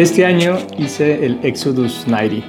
Este 0.00 0.24
año 0.24 0.56
hice 0.78 1.26
el 1.26 1.40
Exodus 1.42 2.06
90, 2.08 2.46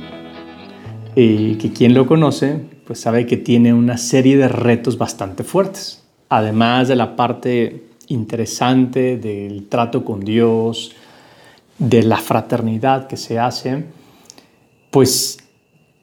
y 1.18 1.56
que 1.56 1.74
quien 1.74 1.94
lo 1.94 2.08
conoce 2.08 2.62
pues 2.88 3.02
sabe 3.02 3.26
que 3.26 3.36
tiene 3.36 3.74
una 3.74 3.97
serie 3.97 4.38
de 4.38 4.47
retos 4.47 4.97
bastante 4.97 5.44
fuertes, 5.44 6.02
además 6.29 6.88
de 6.88 6.96
la 6.96 7.17
parte 7.17 7.90
interesante 8.08 9.17
del 9.17 9.67
trato 9.67 10.06
con 10.06 10.22
Dios, 10.22 10.96
de 11.78 12.03
la 12.03 12.20
fraternidad 12.20 13.08
que 13.08 13.17
se 13.17 13.38
hace, 13.38 13.83
pues 14.90 15.38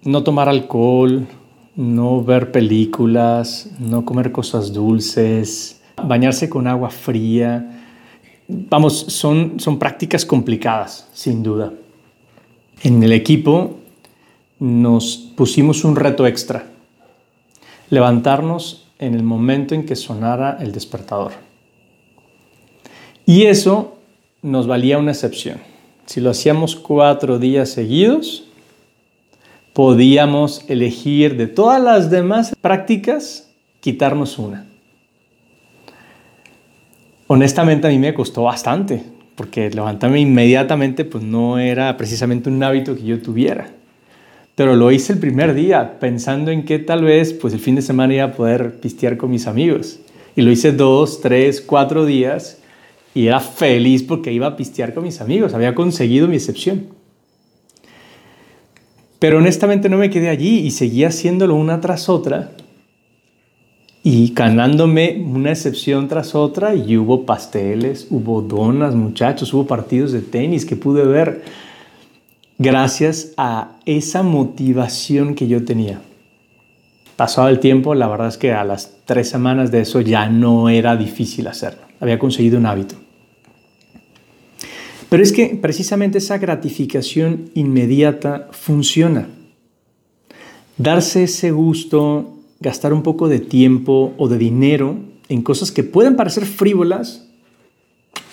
no 0.02 0.24
tomar 0.24 0.50
alcohol, 0.50 1.26
no 1.76 2.22
ver 2.22 2.52
películas, 2.52 3.70
no 3.78 4.04
comer 4.04 4.32
cosas 4.32 4.74
dulces, 4.74 5.80
bañarse 5.96 6.50
con 6.50 6.66
agua 6.66 6.90
fría. 6.90 7.77
Vamos, 8.48 8.98
son, 9.08 9.60
son 9.60 9.78
prácticas 9.78 10.24
complicadas, 10.24 11.08
sin 11.12 11.42
duda. 11.42 11.72
En 12.82 13.02
el 13.02 13.12
equipo 13.12 13.78
nos 14.58 15.16
pusimos 15.16 15.84
un 15.84 15.96
reto 15.96 16.26
extra, 16.26 16.66
levantarnos 17.90 18.88
en 18.98 19.14
el 19.14 19.22
momento 19.22 19.74
en 19.74 19.84
que 19.84 19.96
sonara 19.96 20.58
el 20.60 20.72
despertador. 20.72 21.32
Y 23.26 23.44
eso 23.44 23.98
nos 24.40 24.66
valía 24.66 24.98
una 24.98 25.12
excepción. 25.12 25.58
Si 26.06 26.20
lo 26.20 26.30
hacíamos 26.30 26.74
cuatro 26.74 27.38
días 27.38 27.68
seguidos, 27.68 28.44
podíamos 29.74 30.64
elegir 30.68 31.36
de 31.36 31.46
todas 31.46 31.82
las 31.82 32.10
demás 32.10 32.56
prácticas, 32.60 33.50
quitarnos 33.80 34.38
una. 34.38 34.67
Honestamente 37.30 37.86
a 37.86 37.90
mí 37.90 37.98
me 37.98 38.14
costó 38.14 38.44
bastante, 38.44 39.02
porque 39.34 39.68
levantarme 39.68 40.18
inmediatamente 40.18 41.04
pues 41.04 41.22
no 41.22 41.58
era 41.58 41.94
precisamente 41.98 42.48
un 42.48 42.62
hábito 42.62 42.96
que 42.96 43.02
yo 43.02 43.20
tuviera. 43.20 43.68
Pero 44.54 44.74
lo 44.76 44.90
hice 44.90 45.12
el 45.12 45.18
primer 45.18 45.52
día, 45.52 46.00
pensando 46.00 46.50
en 46.50 46.64
que 46.64 46.78
tal 46.78 47.04
vez 47.04 47.34
pues 47.34 47.52
el 47.52 47.60
fin 47.60 47.74
de 47.74 47.82
semana 47.82 48.14
iba 48.14 48.24
a 48.24 48.32
poder 48.32 48.80
pistear 48.80 49.18
con 49.18 49.30
mis 49.30 49.46
amigos. 49.46 50.00
Y 50.36 50.42
lo 50.42 50.50
hice 50.50 50.72
dos, 50.72 51.20
tres, 51.20 51.60
cuatro 51.60 52.06
días 52.06 52.62
y 53.14 53.26
era 53.26 53.40
feliz 53.40 54.02
porque 54.02 54.32
iba 54.32 54.46
a 54.46 54.56
pistear 54.56 54.94
con 54.94 55.04
mis 55.04 55.20
amigos, 55.20 55.52
había 55.52 55.74
conseguido 55.74 56.28
mi 56.28 56.36
excepción. 56.36 56.86
Pero 59.18 59.36
honestamente 59.36 59.90
no 59.90 59.98
me 59.98 60.08
quedé 60.08 60.30
allí 60.30 60.60
y 60.60 60.70
seguí 60.70 61.04
haciéndolo 61.04 61.56
una 61.56 61.82
tras 61.82 62.08
otra 62.08 62.52
y 64.10 64.32
ganándome 64.32 65.22
una 65.22 65.50
excepción 65.50 66.08
tras 66.08 66.34
otra 66.34 66.74
y 66.74 66.96
hubo 66.96 67.26
pasteles, 67.26 68.06
hubo 68.08 68.40
donas, 68.40 68.94
muchachos, 68.94 69.52
hubo 69.52 69.66
partidos 69.66 70.12
de 70.12 70.22
tenis 70.22 70.64
que 70.64 70.76
pude 70.76 71.04
ver 71.04 71.42
gracias 72.56 73.34
a 73.36 73.76
esa 73.84 74.22
motivación 74.22 75.34
que 75.34 75.46
yo 75.46 75.62
tenía. 75.62 76.00
Pasado 77.16 77.48
el 77.48 77.60
tiempo, 77.60 77.94
la 77.94 78.08
verdad 78.08 78.28
es 78.28 78.38
que 78.38 78.54
a 78.54 78.64
las 78.64 78.96
tres 79.04 79.28
semanas 79.28 79.70
de 79.70 79.82
eso 79.82 80.00
ya 80.00 80.30
no 80.30 80.70
era 80.70 80.96
difícil 80.96 81.46
hacerlo. 81.46 81.82
Había 82.00 82.18
conseguido 82.18 82.56
un 82.56 82.64
hábito. 82.64 82.94
Pero 85.10 85.22
es 85.22 85.32
que 85.32 85.48
precisamente 85.60 86.16
esa 86.16 86.38
gratificación 86.38 87.50
inmediata 87.52 88.48
funciona. 88.52 89.28
Darse 90.78 91.24
ese 91.24 91.50
gusto, 91.50 92.37
gastar 92.60 92.92
un 92.92 93.02
poco 93.02 93.28
de 93.28 93.38
tiempo 93.38 94.14
o 94.18 94.28
de 94.28 94.38
dinero 94.38 94.96
en 95.28 95.42
cosas 95.42 95.70
que 95.70 95.84
pueden 95.84 96.16
parecer 96.16 96.46
frívolas, 96.46 97.28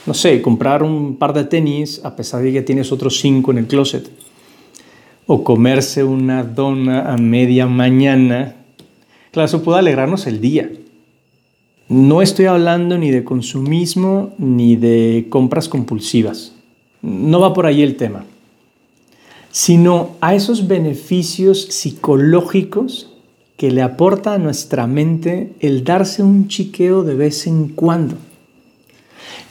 no 0.05 0.13
sé, 0.13 0.41
comprar 0.41 0.83
un 0.83 1.17
par 1.17 1.33
de 1.33 1.43
tenis 1.43 2.01
a 2.03 2.15
pesar 2.15 2.41
de 2.41 2.53
que 2.53 2.61
tienes 2.61 2.91
otros 2.91 3.19
cinco 3.19 3.51
en 3.51 3.59
el 3.59 3.67
closet, 3.67 4.09
o 5.27 5.43
comerse 5.43 6.03
una 6.03 6.43
dona 6.43 7.11
a 7.11 7.17
media 7.17 7.65
mañana, 7.65 8.55
claro, 9.31 9.47
eso 9.47 9.63
puede 9.63 9.79
alegrarnos 9.79 10.27
el 10.27 10.39
día. 10.39 10.71
No 11.87 12.21
estoy 12.21 12.45
hablando 12.45 12.97
ni 12.97 13.11
de 13.11 13.23
consumismo 13.23 14.33
ni 14.37 14.75
de 14.75 15.27
compras 15.29 15.69
compulsivas. 15.69 16.53
No 17.01 17.39
va 17.39 17.53
por 17.53 17.65
ahí 17.67 17.83
el 17.83 17.95
tema, 17.95 18.25
sino 19.51 20.11
a 20.21 20.33
esos 20.33 20.67
beneficios 20.67 21.61
psicológicos 21.69 23.14
que 23.57 23.71
le 23.71 23.81
aporta 23.81 24.33
a 24.33 24.37
nuestra 24.37 24.87
mente 24.87 25.53
el 25.59 25.83
darse 25.83 26.23
un 26.23 26.47
chiqueo 26.47 27.03
de 27.03 27.15
vez 27.15 27.47
en 27.47 27.69
cuando 27.69 28.17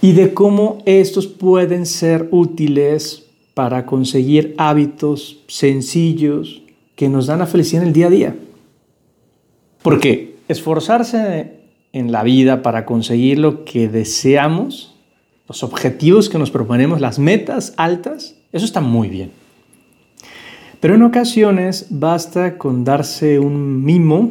y 0.03 0.13
de 0.13 0.35
cómo 0.35 0.83
estos 0.85 1.27
pueden 1.27 1.87
ser 1.87 2.29
útiles 2.31 3.27
para 3.55 3.87
conseguir 3.87 4.55
hábitos 4.59 5.39
sencillos 5.47 6.63
que 6.97 7.09
nos 7.09 7.27
dan 7.27 7.39
la 7.39 7.47
felicidad 7.47 7.83
en 7.83 7.89
el 7.89 7.95
día 7.95 8.07
a 8.07 8.11
día. 8.11 8.37
Porque 9.83 10.37
esforzarse 10.49 11.53
en 11.93 12.13
la 12.13 12.23
vida 12.23 12.63
para 12.63 12.85
conseguir 12.85 13.39
lo 13.39 13.65
que 13.65 13.89
deseamos 13.89 14.95
los 15.49 15.63
objetivos 15.63 16.29
que 16.29 16.39
nos 16.39 16.51
proponemos, 16.51 17.01
las 17.01 17.19
metas 17.19 17.75
altas, 17.77 18.37
eso 18.53 18.65
está 18.65 18.81
muy 18.81 19.09
bien. 19.09 19.31
Pero 20.85 20.97
en 20.97 21.03
ocasiones 21.03 21.87
basta 21.89 22.59
con 22.59 22.85
darse 22.85 23.39
un 23.39 23.83
mimo, 23.83 24.29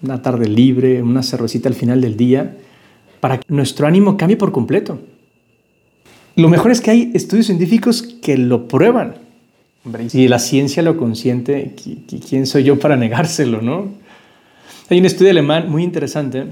una 0.00 0.22
tarde 0.22 0.48
libre, 0.48 1.02
una 1.02 1.22
cervecita 1.22 1.68
al 1.68 1.74
final 1.74 2.00
del 2.00 2.16
día, 2.16 2.56
para 3.20 3.38
que 3.38 3.44
nuestro 3.52 3.86
ánimo 3.86 4.16
cambie 4.16 4.38
por 4.38 4.50
completo. 4.50 4.98
Lo 6.36 6.48
mejor 6.48 6.70
es 6.70 6.80
que 6.80 6.90
hay 6.90 7.10
estudios 7.12 7.44
científicos 7.44 8.00
que 8.00 8.38
lo 8.38 8.66
prueban. 8.66 9.16
Si 10.06 10.26
la 10.26 10.38
ciencia 10.38 10.82
lo 10.82 10.96
consiente, 10.96 11.74
¿quién 12.26 12.46
soy 12.46 12.64
yo 12.64 12.78
para 12.78 12.96
negárselo, 12.96 13.60
no? 13.60 13.88
Hay 14.88 14.98
un 14.98 15.04
estudio 15.04 15.32
alemán 15.32 15.70
muy 15.70 15.84
interesante 15.84 16.44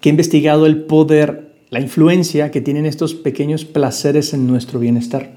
que 0.00 0.08
ha 0.08 0.12
investigado 0.12 0.64
el 0.64 0.84
poder 0.84 1.52
la 1.68 1.80
influencia 1.80 2.50
que 2.50 2.62
tienen 2.62 2.86
estos 2.86 3.12
pequeños 3.12 3.66
placeres 3.66 4.32
en 4.32 4.46
nuestro 4.46 4.80
bienestar. 4.80 5.32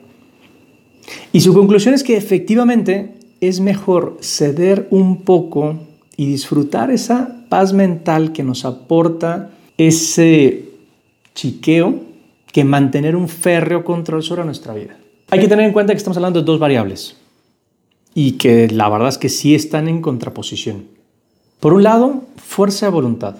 Y 1.33 1.41
su 1.41 1.53
conclusión 1.53 1.93
es 1.93 2.03
que 2.03 2.17
efectivamente 2.17 3.16
es 3.41 3.59
mejor 3.59 4.17
ceder 4.21 4.87
un 4.91 5.21
poco 5.21 5.75
y 6.15 6.25
disfrutar 6.25 6.91
esa 6.91 7.45
paz 7.49 7.73
mental 7.73 8.33
que 8.33 8.43
nos 8.43 8.65
aporta 8.65 9.51
ese 9.77 10.69
chiqueo 11.35 12.01
que 12.51 12.63
mantener 12.63 13.15
un 13.15 13.29
férreo 13.29 13.83
control 13.83 14.23
sobre 14.23 14.43
nuestra 14.43 14.73
vida. 14.73 14.97
Hay 15.29 15.39
que 15.39 15.47
tener 15.47 15.65
en 15.65 15.73
cuenta 15.73 15.93
que 15.93 15.97
estamos 15.97 16.17
hablando 16.17 16.39
de 16.39 16.45
dos 16.45 16.59
variables 16.59 17.17
y 18.15 18.33
que 18.33 18.67
la 18.69 18.89
verdad 18.89 19.09
es 19.09 19.17
que 19.17 19.29
sí 19.29 19.53
están 19.53 19.87
en 19.87 20.01
contraposición. 20.01 20.85
Por 21.59 21.73
un 21.73 21.83
lado, 21.83 22.23
fuerza 22.37 22.87
de 22.87 22.91
voluntad 22.91 23.35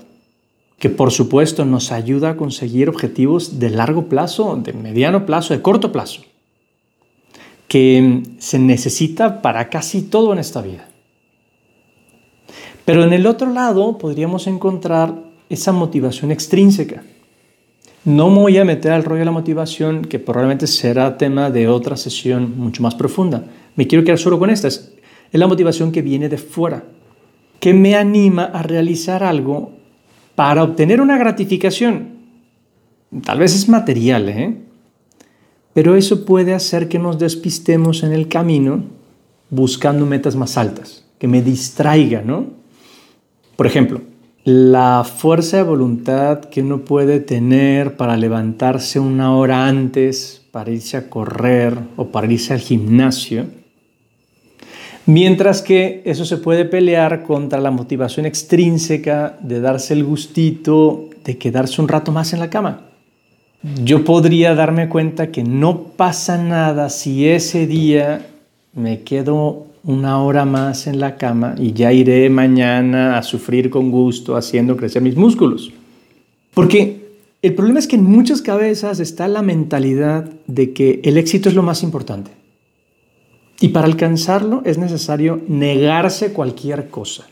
que 0.80 0.90
por 0.90 1.12
supuesto 1.12 1.66
nos 1.66 1.91
ayuda 1.91 2.31
a 2.31 2.38
conseguir 2.38 2.90
objetivos 2.90 3.59
de 3.59 3.69
largo 3.69 4.07
plazo, 4.09 4.56
de 4.57 4.74
mediano 4.74 5.25
plazo, 5.25 5.53
de 5.53 5.62
corto 5.62 5.91
plazo, 5.91 6.22
que 7.68 8.24
se 8.38 8.60
necesita 8.60 9.42
para 9.42 9.70
casi 9.70 10.04
todo 10.04 10.34
en 10.34 10.40
esta 10.40 10.62
vida. 10.62 10.88
Pero 12.86 13.04
en 13.04 13.12
el 13.12 13.26
otro 13.26 13.52
lado 13.52 13.98
podríamos 13.98 14.48
encontrar 14.48 15.14
esa 15.50 15.74
motivación 15.74 16.32
extrínseca. 16.32 17.04
No 18.06 18.30
me 18.30 18.40
voy 18.40 18.58
a 18.58 18.64
meter 18.64 18.94
al 18.94 19.04
rollo 19.04 19.20
de 19.20 19.26
la 19.26 19.32
motivación, 19.32 20.04
que 20.04 20.20
probablemente 20.20 20.68
será 20.68 21.18
tema 21.18 21.52
de 21.52 21.68
otra 21.68 21.98
sesión 21.98 22.58
mucho 22.58 22.82
más 22.82 22.96
profunda. 22.96 23.44
Me 23.76 23.88
quiero 23.88 24.06
quedar 24.06 24.18
solo 24.18 24.40
con 24.40 24.50
esta. 24.50 24.70
Es 24.70 24.94
la 25.34 25.48
motivación 25.48 25.92
que 25.92 26.02
viene 26.02 26.30
de 26.30 26.38
fuera, 26.38 26.86
que 27.60 27.74
me 27.74 27.96
anima 27.96 28.46
a 28.46 28.64
realizar 28.64 29.24
algo 29.24 29.74
para 30.36 30.63
obtener 30.63 31.02
una 31.02 31.18
gratificación. 31.18 32.16
Tal 33.25 33.40
vez 33.40 33.54
es 33.54 33.68
material, 33.68 34.30
¿eh? 34.30 34.67
Pero 35.77 35.95
eso 35.95 36.25
puede 36.25 36.56
hacer 36.56 36.89
que 36.89 36.97
nos 36.97 37.19
despistemos 37.19 38.01
en 38.01 38.12
el 38.12 38.27
camino 38.27 38.83
buscando 39.51 40.07
metas 40.07 40.35
más 40.35 40.57
altas, 40.57 41.06
que 41.19 41.27
me 41.27 41.44
distraiga, 41.44 42.24
¿no? 42.24 42.47
Por 43.56 43.68
ejemplo, 43.68 44.01
la 44.44 45.03
fuerza 45.03 45.57
de 45.57 45.62
voluntad 45.62 46.45
que 46.45 46.63
uno 46.63 46.79
puede 46.79 47.19
tener 47.19 47.95
para 47.95 48.18
levantarse 48.18 49.00
una 49.00 49.35
hora 49.35 49.68
antes, 49.68 50.41
para 50.50 50.71
irse 50.71 50.97
a 50.97 51.12
correr 51.12 51.77
o 51.95 52.07
para 52.07 52.25
irse 52.25 52.53
al 52.53 52.59
gimnasio, 52.59 53.45
Mientras 55.06 55.62
que 55.62 56.01
eso 56.06 56.25
se 56.25 56.38
puede 56.38 56.65
pelear 56.65 57.21
contra 57.21 57.62
la 57.62 57.69
motivación 57.69 58.25
extrínseca 58.25 59.38
de 59.41 59.62
darse 59.62 59.94
el 59.94 60.03
gustito 60.03 61.12
de 61.24 61.38
quedarse 61.38 61.81
un 61.81 61.88
rato 61.88 62.12
más 62.12 62.33
en 62.33 62.39
la 62.39 62.50
cama. 62.50 62.88
Yo 63.63 64.04
podría 64.04 64.54
darme 64.54 64.88
cuenta 64.88 65.31
que 65.31 65.44
no 65.44 65.83
pasa 65.83 66.38
nada 66.38 66.89
si 66.89 67.27
ese 67.27 67.65
día 67.65 68.27
me 68.74 69.01
quedo 69.01 69.65
una 69.83 70.21
hora 70.21 70.45
más 70.45 70.86
en 70.86 71.00
la 71.00 71.15
cama 71.15 71.56
y 71.57 71.74
ya 71.74 71.92
iré 71.92 72.30
mañana 72.30 73.18
a 73.18 73.24
sufrir 73.24 73.69
con 73.69 73.89
gusto 73.89 74.36
haciendo 74.36 74.77
crecer 74.77 75.01
mis 75.01 75.15
músculos. 75.15 75.71
Porque 76.54 77.07
el 77.42 77.56
problema 77.56 77.80
es 77.80 77.88
que 77.88 77.95
en 77.95 78.04
muchas 78.04 78.42
cabezas 78.42 79.00
está 79.00 79.27
la 79.27 79.42
mentalidad 79.42 80.30
de 80.48 80.74
que 80.74 81.00
el 81.03 81.18
éxito 81.18 81.50
es 81.50 81.56
lo 81.56 81.63
más 81.63 81.83
importante 81.83 82.31
Y 83.60 83.69
para 83.69 83.88
alcanzarlo 83.88 84.62
es 84.65 84.77
necesario 84.77 85.42
negarse 85.48 86.33
cualquier 86.33 86.89
cosa. 86.89 87.25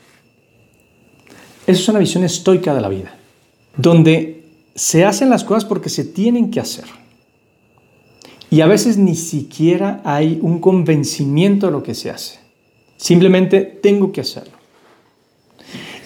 Esa 1.68 1.82
es 1.82 1.90
una 1.90 2.00
visión 2.00 2.24
estoica 2.24 2.74
de 2.74 2.82
la 2.82 2.90
vida, 2.90 3.16
donde 3.78 4.45
se 4.76 5.06
hacen 5.06 5.30
las 5.30 5.46
cosas 5.46 5.66
porque 5.66 5.90
se 5.90 6.04
tienen 6.04 6.52
que 6.52 6.60
hacer. 6.60 6.86
Y 8.52 8.62
a 8.62 8.68
veces 8.68 8.98
ni 8.98 9.16
siquiera 9.16 10.02
hay 10.04 10.40
un 10.42 10.60
convencimiento 10.60 11.66
de 11.66 11.72
lo 11.72 11.82
que 11.82 11.96
se 11.96 12.12
hace. 12.12 12.40
Simplemente 12.98 13.62
tengo 13.62 14.12
que 14.12 14.22
hacerlo. 14.22 14.54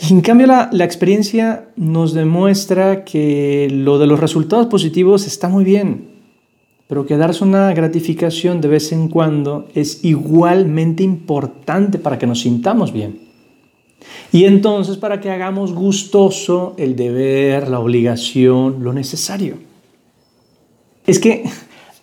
Y 0.08 0.14
en 0.14 0.22
cambio 0.22 0.48
la, 0.48 0.70
la, 0.72 0.86
experiencia 0.86 1.70
nos 1.76 2.14
demuestra 2.14 3.04
que 3.04 3.68
lo 3.70 4.00
de 4.00 4.08
los 4.08 4.20
resultados 4.20 4.68
positivos 4.68 5.28
está 5.28 5.50
muy 5.50 5.66
bien, 5.66 6.08
pero 6.88 7.06
que 7.06 7.18
darse 7.18 7.44
una 7.44 7.74
gratificación 7.74 8.62
de 8.62 8.70
vez 8.70 8.94
en 8.94 9.10
cuando 9.10 9.68
es 9.76 10.04
igualmente 10.06 11.04
importante 11.04 12.00
para 12.00 12.18
que 12.18 12.28
nos 12.28 12.40
sintamos 12.40 12.94
bien. 12.94 13.29
Y 14.32 14.46
entonces 14.46 14.98
para 14.98 15.20
que 15.20 15.32
hagamos 15.32 15.74
gustoso 15.74 16.76
el 16.78 16.96
deber, 16.96 17.68
la 17.68 17.80
obligación, 17.80 18.84
lo 18.84 18.94
necesario. 18.94 19.58
Es 21.06 21.20
que 21.20 21.44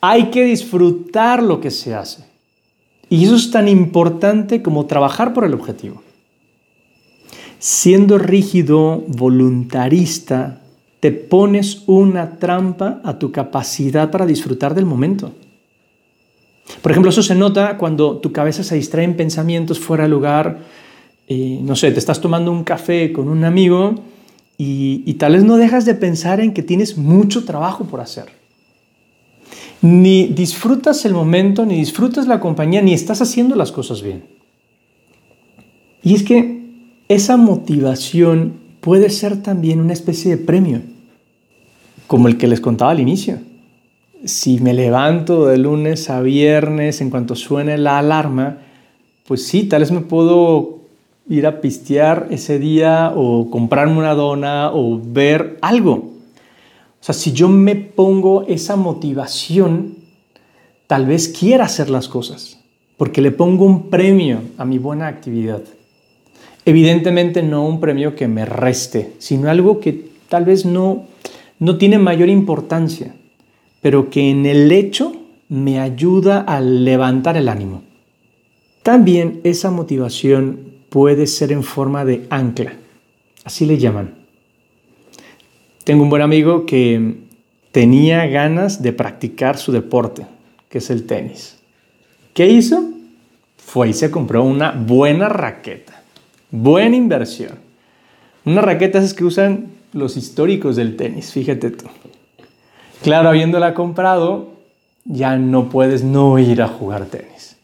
hay 0.00 0.30
que 0.30 0.44
disfrutar 0.44 1.42
lo 1.42 1.60
que 1.60 1.70
se 1.70 1.94
hace. 1.94 2.24
Y 3.08 3.24
eso 3.24 3.36
es 3.36 3.50
tan 3.50 3.68
importante 3.68 4.62
como 4.62 4.86
trabajar 4.86 5.32
por 5.32 5.44
el 5.44 5.54
objetivo. 5.54 6.02
Siendo 7.58 8.18
rígido, 8.18 9.04
voluntarista, 9.06 10.60
te 11.00 11.12
pones 11.12 11.84
una 11.86 12.38
trampa 12.38 13.00
a 13.04 13.18
tu 13.18 13.30
capacidad 13.30 14.10
para 14.10 14.26
disfrutar 14.26 14.74
del 14.74 14.86
momento. 14.86 15.32
Por 16.82 16.90
ejemplo, 16.90 17.10
eso 17.10 17.22
se 17.22 17.34
nota 17.34 17.78
cuando 17.78 18.18
tu 18.18 18.32
cabeza 18.32 18.64
se 18.64 18.74
distrae 18.74 19.04
en 19.04 19.16
pensamientos 19.16 19.78
fuera 19.78 20.04
de 20.04 20.10
lugar. 20.10 20.58
Eh, 21.28 21.58
no 21.62 21.74
sé, 21.74 21.90
te 21.90 21.98
estás 21.98 22.20
tomando 22.20 22.52
un 22.52 22.64
café 22.64 23.12
con 23.12 23.28
un 23.28 23.44
amigo 23.44 23.94
y, 24.56 25.02
y 25.06 25.14
tal 25.14 25.32
vez 25.32 25.44
no 25.44 25.56
dejas 25.56 25.84
de 25.84 25.94
pensar 25.94 26.40
en 26.40 26.52
que 26.52 26.62
tienes 26.62 26.96
mucho 26.96 27.44
trabajo 27.44 27.84
por 27.84 28.00
hacer. 28.00 28.26
Ni 29.82 30.26
disfrutas 30.26 31.04
el 31.04 31.12
momento, 31.12 31.66
ni 31.66 31.76
disfrutas 31.76 32.26
la 32.26 32.40
compañía, 32.40 32.80
ni 32.82 32.94
estás 32.94 33.20
haciendo 33.20 33.56
las 33.56 33.72
cosas 33.72 34.02
bien. 34.02 34.24
Y 36.02 36.14
es 36.14 36.22
que 36.22 36.56
esa 37.08 37.36
motivación 37.36 38.54
puede 38.80 39.10
ser 39.10 39.42
también 39.42 39.80
una 39.80 39.92
especie 39.92 40.30
de 40.30 40.44
premio, 40.44 40.80
como 42.06 42.28
el 42.28 42.38
que 42.38 42.46
les 42.46 42.60
contaba 42.60 42.92
al 42.92 43.00
inicio. 43.00 43.38
Si 44.24 44.60
me 44.60 44.74
levanto 44.74 45.46
de 45.46 45.58
lunes 45.58 46.08
a 46.08 46.20
viernes 46.20 47.00
en 47.00 47.10
cuanto 47.10 47.34
suene 47.34 47.78
la 47.78 47.98
alarma, 47.98 48.58
pues 49.26 49.44
sí, 49.44 49.64
tal 49.64 49.80
vez 49.80 49.90
me 49.90 50.00
puedo 50.00 50.75
ir 51.28 51.46
a 51.46 51.60
pistear 51.60 52.28
ese 52.30 52.58
día 52.58 53.12
o 53.14 53.50
comprarme 53.50 53.98
una 53.98 54.14
dona 54.14 54.70
o 54.72 55.00
ver 55.02 55.58
algo. 55.60 55.92
O 55.92 57.04
sea, 57.06 57.14
si 57.14 57.32
yo 57.32 57.48
me 57.48 57.76
pongo 57.76 58.44
esa 58.46 58.76
motivación, 58.76 59.96
tal 60.86 61.06
vez 61.06 61.28
quiera 61.28 61.64
hacer 61.64 61.90
las 61.90 62.08
cosas, 62.08 62.58
porque 62.96 63.20
le 63.20 63.30
pongo 63.30 63.64
un 63.64 63.90
premio 63.90 64.40
a 64.56 64.64
mi 64.64 64.78
buena 64.78 65.08
actividad. 65.08 65.62
Evidentemente 66.64 67.42
no 67.42 67.66
un 67.66 67.80
premio 67.80 68.16
que 68.16 68.26
me 68.26 68.44
reste, 68.44 69.12
sino 69.18 69.48
algo 69.48 69.78
que 69.78 70.08
tal 70.28 70.44
vez 70.44 70.64
no, 70.64 71.04
no 71.58 71.78
tiene 71.78 71.98
mayor 71.98 72.28
importancia, 72.28 73.14
pero 73.80 74.10
que 74.10 74.30
en 74.30 74.46
el 74.46 74.72
hecho 74.72 75.12
me 75.48 75.78
ayuda 75.78 76.40
a 76.40 76.60
levantar 76.60 77.36
el 77.36 77.48
ánimo. 77.48 77.82
También 78.82 79.40
esa 79.44 79.70
motivación 79.70 80.75
puede 80.88 81.26
ser 81.26 81.52
en 81.52 81.62
forma 81.62 82.04
de 82.04 82.26
ancla, 82.30 82.74
así 83.44 83.66
le 83.66 83.78
llaman. 83.78 84.14
Tengo 85.84 86.02
un 86.02 86.10
buen 86.10 86.22
amigo 86.22 86.66
que 86.66 87.14
tenía 87.72 88.26
ganas 88.26 88.82
de 88.82 88.92
practicar 88.92 89.58
su 89.58 89.72
deporte, 89.72 90.26
que 90.68 90.78
es 90.78 90.90
el 90.90 91.06
tenis. 91.06 91.58
¿Qué 92.34 92.48
hizo? 92.48 92.90
Fue 93.56 93.88
y 93.88 93.92
se 93.92 94.10
compró 94.10 94.44
una 94.44 94.72
buena 94.72 95.28
raqueta 95.28 95.96
Buena 96.50 96.96
inversión. 96.96 97.58
Unas 98.44 98.64
raquetas 98.64 99.12
que 99.14 99.24
usan 99.24 99.72
los 99.92 100.16
históricos 100.16 100.76
del 100.76 100.96
tenis, 100.96 101.32
fíjate 101.32 101.70
tú. 101.70 101.86
Claro, 103.02 103.28
habiéndola 103.28 103.74
comprado, 103.74 104.52
ya 105.04 105.36
no 105.36 105.68
puedes 105.68 106.04
no 106.04 106.38
ir 106.38 106.62
a 106.62 106.68
jugar 106.68 107.06
tenis. 107.06 107.55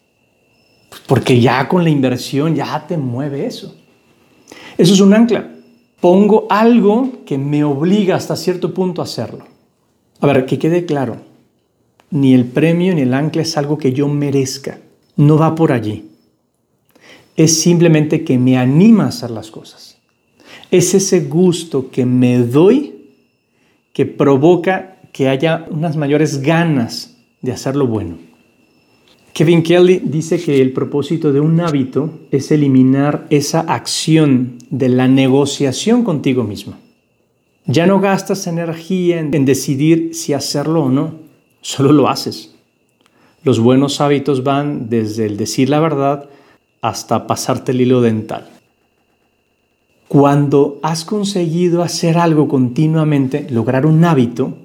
Porque 1.06 1.40
ya 1.40 1.68
con 1.68 1.84
la 1.84 1.90
inversión 1.90 2.54
ya 2.54 2.86
te 2.86 2.96
mueve 2.96 3.46
eso. 3.46 3.74
Eso 4.78 4.94
es 4.94 5.00
un 5.00 5.14
ancla. 5.14 5.50
Pongo 6.00 6.46
algo 6.50 7.24
que 7.24 7.38
me 7.38 7.64
obliga 7.64 8.16
hasta 8.16 8.36
cierto 8.36 8.74
punto 8.74 9.00
a 9.00 9.04
hacerlo. 9.04 9.44
A 10.20 10.26
ver, 10.26 10.46
que 10.46 10.58
quede 10.58 10.84
claro. 10.84 11.16
Ni 12.10 12.34
el 12.34 12.44
premio 12.44 12.94
ni 12.94 13.02
el 13.02 13.14
ancla 13.14 13.42
es 13.42 13.56
algo 13.56 13.78
que 13.78 13.92
yo 13.92 14.08
merezca. 14.08 14.78
No 15.16 15.38
va 15.38 15.54
por 15.54 15.72
allí 15.72 16.12
es 17.36 17.60
simplemente 17.60 18.24
que 18.24 18.38
me 18.38 18.56
anima 18.56 19.04
a 19.04 19.08
hacer 19.08 19.30
las 19.30 19.50
cosas. 19.50 19.98
Es 20.70 20.94
ese 20.94 21.20
gusto 21.20 21.90
que 21.90 22.04
me 22.06 22.38
doy 22.38 23.10
que 23.92 24.06
provoca 24.06 25.00
que 25.12 25.28
haya 25.28 25.66
unas 25.70 25.96
mayores 25.96 26.40
ganas 26.40 27.16
de 27.42 27.52
hacer 27.52 27.76
lo 27.76 27.86
bueno. 27.86 28.18
Kevin 29.32 29.62
Kelly 29.62 30.02
dice 30.04 30.38
que 30.38 30.60
el 30.60 30.72
propósito 30.72 31.32
de 31.32 31.40
un 31.40 31.58
hábito 31.60 32.20
es 32.30 32.50
eliminar 32.50 33.26
esa 33.30 33.60
acción 33.60 34.58
de 34.68 34.90
la 34.90 35.08
negociación 35.08 36.04
contigo 36.04 36.44
mismo. 36.44 36.74
Ya 37.64 37.86
no 37.86 38.00
gastas 38.00 38.46
energía 38.46 39.20
en 39.20 39.44
decidir 39.44 40.14
si 40.14 40.34
hacerlo 40.34 40.84
o 40.84 40.90
no, 40.90 41.14
solo 41.62 41.92
lo 41.92 42.08
haces. 42.08 42.54
Los 43.42 43.58
buenos 43.58 44.00
hábitos 44.00 44.44
van 44.44 44.90
desde 44.90 45.26
el 45.26 45.36
decir 45.36 45.70
la 45.70 45.80
verdad 45.80 46.28
hasta 46.82 47.26
pasarte 47.26 47.72
el 47.72 47.80
hilo 47.80 48.02
dental. 48.02 48.50
Cuando 50.08 50.78
has 50.82 51.06
conseguido 51.06 51.82
hacer 51.82 52.18
algo 52.18 52.48
continuamente, 52.48 53.46
lograr 53.48 53.86
un 53.86 54.04
hábito, 54.04 54.58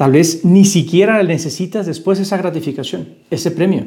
tal 0.00 0.12
vez 0.12 0.46
ni 0.46 0.64
siquiera 0.64 1.22
necesitas 1.22 1.84
después 1.84 2.18
esa 2.18 2.38
gratificación, 2.38 3.16
ese 3.28 3.50
premio. 3.50 3.84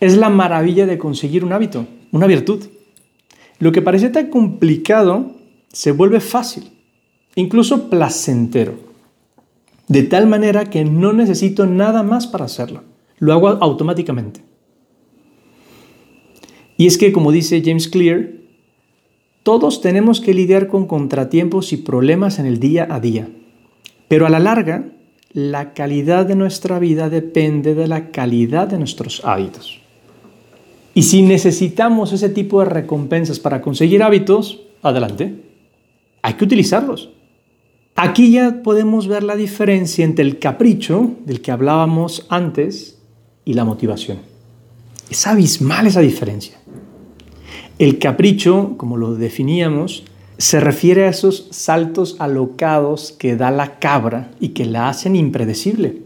Es 0.00 0.16
la 0.16 0.30
maravilla 0.30 0.86
de 0.86 0.96
conseguir 0.96 1.44
un 1.44 1.52
hábito, 1.52 1.86
una 2.12 2.26
virtud. 2.26 2.64
Lo 3.58 3.72
que 3.72 3.82
parece 3.82 4.08
tan 4.08 4.30
complicado 4.30 5.36
se 5.68 5.92
vuelve 5.92 6.20
fácil, 6.20 6.70
incluso 7.34 7.90
placentero, 7.90 8.78
de 9.86 10.02
tal 10.02 10.28
manera 10.28 10.70
que 10.70 10.86
no 10.86 11.12
necesito 11.12 11.66
nada 11.66 12.02
más 12.02 12.26
para 12.26 12.46
hacerlo. 12.46 12.82
Lo 13.18 13.34
hago 13.34 13.48
automáticamente. 13.48 14.40
Y 16.78 16.86
es 16.86 16.96
que, 16.96 17.12
como 17.12 17.32
dice 17.32 17.62
James 17.62 17.88
Clear, 17.88 18.30
todos 19.42 19.82
tenemos 19.82 20.22
que 20.22 20.32
lidiar 20.32 20.68
con 20.68 20.86
contratiempos 20.86 21.74
y 21.74 21.76
problemas 21.76 22.38
en 22.38 22.46
el 22.46 22.60
día 22.60 22.88
a 22.90 22.98
día. 22.98 23.28
Pero 24.08 24.26
a 24.26 24.30
la 24.30 24.38
larga, 24.38 24.84
la 25.32 25.74
calidad 25.74 26.26
de 26.26 26.36
nuestra 26.36 26.78
vida 26.78 27.10
depende 27.10 27.74
de 27.74 27.88
la 27.88 28.10
calidad 28.10 28.68
de 28.68 28.78
nuestros 28.78 29.24
hábitos. 29.24 29.80
Y 30.94 31.02
si 31.02 31.22
necesitamos 31.22 32.12
ese 32.12 32.30
tipo 32.30 32.60
de 32.60 32.66
recompensas 32.66 33.38
para 33.38 33.60
conseguir 33.60 34.02
hábitos, 34.02 34.62
adelante. 34.82 35.42
Hay 36.22 36.34
que 36.34 36.44
utilizarlos. 36.44 37.10
Aquí 37.96 38.30
ya 38.30 38.62
podemos 38.62 39.08
ver 39.08 39.22
la 39.22 39.36
diferencia 39.36 40.04
entre 40.04 40.24
el 40.24 40.38
capricho 40.38 41.12
del 41.24 41.40
que 41.40 41.50
hablábamos 41.50 42.26
antes 42.28 42.98
y 43.44 43.54
la 43.54 43.64
motivación. 43.64 44.18
Es 45.10 45.26
abismal 45.26 45.86
esa 45.86 46.00
diferencia. 46.00 46.58
El 47.78 47.98
capricho, 47.98 48.74
como 48.76 48.96
lo 48.96 49.14
definíamos, 49.14 50.04
se 50.38 50.60
refiere 50.60 51.04
a 51.04 51.08
esos 51.08 51.48
saltos 51.50 52.16
alocados 52.18 53.12
que 53.12 53.36
da 53.36 53.50
la 53.50 53.78
cabra 53.78 54.30
y 54.40 54.50
que 54.50 54.66
la 54.66 54.88
hacen 54.88 55.16
impredecible, 55.16 56.02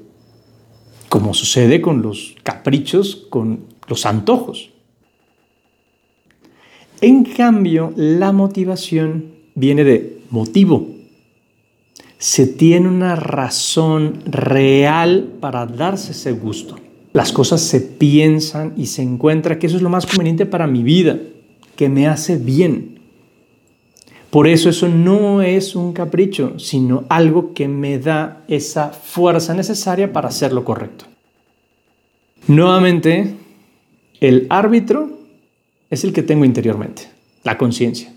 como 1.09 1.35
sucede 1.35 1.81
con 1.81 2.03
los 2.03 2.37
caprichos, 2.43 3.27
con 3.29 3.65
los 3.89 4.07
antojos. 4.07 4.71
En 7.01 7.25
cambio, 7.25 7.93
la 7.97 8.31
motivación 8.31 9.33
viene 9.55 9.85
de 9.85 10.21
motivo. 10.31 10.87
Se 12.19 12.47
tiene 12.47 12.89
una 12.89 13.17
razón 13.17 14.21
real 14.27 15.33
para 15.41 15.65
darse 15.67 16.13
ese 16.13 16.33
gusto. 16.33 16.77
Las 17.13 17.33
cosas 17.33 17.63
se 17.63 17.81
piensan 17.81 18.75
y 18.77 18.87
se 18.87 19.03
encuentra 19.03 19.59
que 19.59 19.67
eso 19.67 19.77
es 19.77 19.83
lo 19.83 19.89
más 19.89 20.07
conveniente 20.07 20.47
para 20.47 20.67
mi 20.67 20.83
vida 20.83 21.19
que 21.75 21.89
me 21.89 22.07
hace 22.07 22.37
bien. 22.37 22.90
Por 24.31 24.47
eso 24.47 24.69
eso 24.69 24.89
no 24.89 25.43
es 25.43 25.75
un 25.75 25.93
capricho, 25.93 26.59
sino 26.59 27.05
algo 27.09 27.53
que 27.53 27.67
me 27.67 27.99
da 27.99 28.45
esa 28.47 28.91
fuerza 28.91 29.55
necesaria 29.55 30.13
para 30.13 30.29
hacer 30.29 30.53
lo 30.53 30.65
correcto. 30.65 31.07
Nuevamente, 32.47 33.35
El 34.21 34.47
árbitro 34.51 35.09
es 35.89 36.05
el 36.05 36.13
que 36.13 36.23
tengo 36.23 36.45
interiormente, 36.45 37.09
la 37.43 37.57
conciencia. 37.57 38.13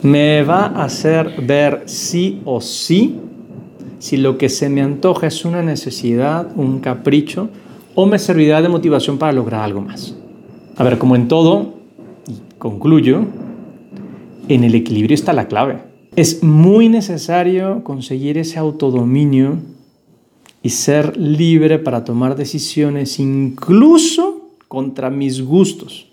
Me 0.00 0.42
va 0.42 0.66
a 0.66 0.84
hacer 0.84 1.42
ver 1.42 1.82
sí 1.84 2.40
o 2.46 2.62
sí 2.62 3.20
si 3.98 4.16
lo 4.16 4.38
que 4.38 4.48
se 4.48 4.70
me 4.70 4.80
antoja 4.80 5.26
es 5.26 5.44
una 5.44 5.62
necesidad, 5.62 6.50
un 6.56 6.80
capricho, 6.80 7.50
o 7.94 8.06
me 8.06 8.18
servirá 8.18 8.62
de 8.62 8.68
motivación 8.68 9.18
para 9.18 9.32
lograr 9.32 9.60
algo 9.60 9.82
más. 9.82 10.16
A 10.76 10.82
ver, 10.82 10.98
como 10.98 11.14
en 11.14 11.28
todo, 11.28 11.74
concluyo, 12.58 13.26
en 14.54 14.64
el 14.64 14.74
equilibrio 14.74 15.14
está 15.14 15.32
la 15.32 15.48
clave. 15.48 15.78
Es 16.14 16.42
muy 16.42 16.88
necesario 16.88 17.82
conseguir 17.84 18.38
ese 18.38 18.58
autodominio 18.58 19.58
y 20.62 20.70
ser 20.70 21.16
libre 21.16 21.78
para 21.78 22.04
tomar 22.04 22.36
decisiones 22.36 23.18
incluso 23.18 24.50
contra 24.68 25.10
mis 25.10 25.42
gustos, 25.42 26.08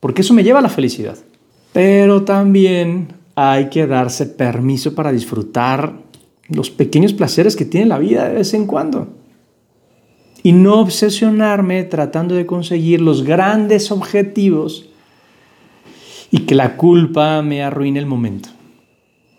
porque 0.00 0.22
eso 0.22 0.34
me 0.34 0.44
lleva 0.44 0.58
a 0.60 0.62
la 0.62 0.68
felicidad. 0.68 1.18
Pero 1.72 2.22
también 2.22 3.08
hay 3.34 3.70
que 3.70 3.86
darse 3.86 4.26
permiso 4.26 4.94
para 4.94 5.12
disfrutar 5.12 5.94
los 6.48 6.70
pequeños 6.70 7.12
placeres 7.12 7.56
que 7.56 7.64
tiene 7.64 7.86
la 7.86 7.98
vida 7.98 8.28
de 8.28 8.34
vez 8.34 8.54
en 8.54 8.66
cuando. 8.66 9.08
Y 10.42 10.52
no 10.52 10.80
obsesionarme 10.80 11.84
tratando 11.84 12.34
de 12.34 12.46
conseguir 12.46 13.00
los 13.00 13.24
grandes 13.24 13.90
objetivos 13.90 14.88
y 16.32 16.40
que 16.40 16.56
la 16.56 16.76
culpa 16.76 17.42
me 17.42 17.62
arruine 17.62 18.00
el 18.00 18.06
momento. 18.06 18.48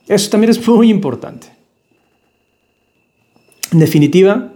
Eso 0.08 0.30
también 0.30 0.52
es 0.52 0.66
muy 0.66 0.90
importante. 0.90 1.48
En 3.72 3.80
definitiva, 3.80 4.54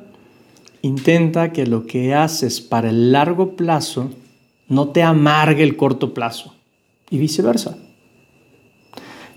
intenta 0.84 1.51
que 1.51 1.65
lo 1.65 1.88
que 1.88 2.13
haces 2.13 2.62
para 2.62 2.89
el 2.89 3.12
largo 3.12 3.56
plazo 3.56 4.12
no 4.70 4.89
te 4.89 5.01
amargue 5.01 5.63
el 5.63 5.75
corto 5.75 6.13
plazo 6.13 6.53
y 7.10 7.17
viceversa. 7.17 7.77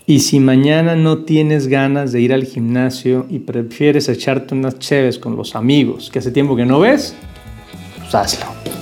Y 0.05 0.19
si 0.19 0.39
mañana 0.39 0.95
no 0.95 1.19
tienes 1.19 1.67
ganas 1.67 2.11
de 2.11 2.21
ir 2.21 2.33
al 2.33 2.43
gimnasio 2.43 3.25
y 3.29 3.39
prefieres 3.39 4.09
echarte 4.09 4.53
unas 4.53 4.77
cheves 4.77 5.17
con 5.17 5.35
los 5.35 5.55
amigos 5.55 6.11
que 6.11 6.19
hace 6.19 6.31
tiempo 6.31 6.55
que 6.55 6.65
no 6.65 6.79
ves, 6.79 7.15
pues 7.97 8.13
hazlo. 8.13 8.80